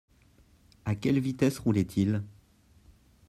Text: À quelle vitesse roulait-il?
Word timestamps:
À 0.83 0.95
quelle 0.95 1.19
vitesse 1.19 1.59
roulait-il? 1.59 2.23